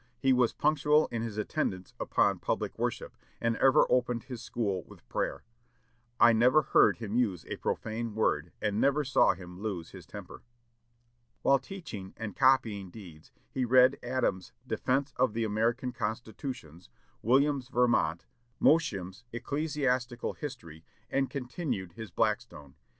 [0.17, 5.07] He was punctual in his attendance upon public worship, and ever opened his school with
[5.09, 5.43] prayer.
[6.19, 10.41] I never heard him use a profane word, and never saw him lose his temper."
[11.43, 16.89] While teaching and copying deeds, he read Adam's "Defence of the American Constitutions,"
[17.21, 18.25] Williams' "Vermont,"
[18.59, 22.73] Mosheim's "Ecclesiastical History," and continued his Blackstone.